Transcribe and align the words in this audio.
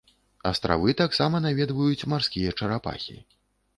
Астравы 0.51 0.95
таксама 1.01 1.41
наведваюць 1.45 2.07
марскія 2.15 2.57
чарапахі. 2.59 3.15